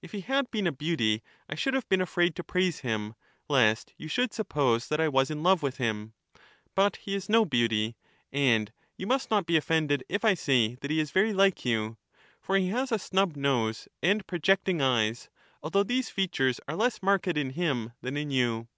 If 0.00 0.12
he 0.12 0.22
had 0.22 0.50
been 0.50 0.66
a 0.66 0.72
beauty 0.72 1.22
I 1.46 1.54
should 1.54 1.74
have 1.74 1.86
been 1.90 2.00
afraid 2.00 2.34
to 2.36 2.42
praise 2.42 2.78
him, 2.78 3.14
lest 3.50 3.92
you 3.98 4.04
in 4.04 4.04
answer" 4.06 4.12
should 4.14 4.32
suppose 4.32 4.88
that 4.88 4.98
I 4.98 5.08
was 5.10 5.30
in 5.30 5.42
love 5.42 5.62
with 5.62 5.76
him; 5.76 6.14
but 6.74 6.96
he 6.96 7.14
is 7.14 7.28
no 7.28 7.42
expatiates 7.42 7.50
beauty, 7.50 7.96
and 8.32 8.72
you 8.96 9.06
must 9.06 9.30
not 9.30 9.44
be 9.44 9.58
offended 9.58 10.04
if 10.08 10.24
I 10.24 10.32
say 10.32 10.76
that 10.76 10.90
he 10.90 10.98
is 11.00 11.08
Merits 11.10 11.10
of 11.10 11.14
very 11.14 11.32
like 11.34 11.64
you; 11.66 11.98
for 12.40 12.56
he 12.56 12.68
has 12.68 12.90
a 12.90 12.98
snub 12.98 13.36
nose 13.36 13.88
and 14.02 14.26
projecting 14.26 14.80
eyes, 14.80 15.24
Theaetetus, 15.28 15.38
although 15.62 15.82
these 15.82 16.08
features 16.08 16.60
are 16.66 16.74
less 16.74 17.02
marked 17.02 17.28
in 17.36 17.50
him 17.50 17.92
than 18.00 18.16
in 18.16 18.30
you. 18.30 18.68